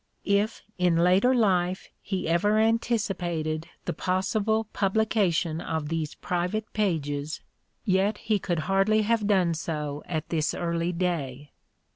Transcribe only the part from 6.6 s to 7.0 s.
(p.